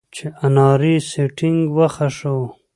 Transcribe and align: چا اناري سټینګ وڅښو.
چا 0.15 0.27
اناري 0.45 0.95
سټینګ 1.09 1.59
وڅښو. 1.75 2.37